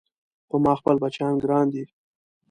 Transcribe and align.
په 0.49 0.55
ما 0.63 0.73
خپل 0.79 0.95
بچيان 1.03 1.33
ګران 1.43 1.65
دي 1.73 1.83